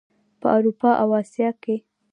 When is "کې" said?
1.63-1.75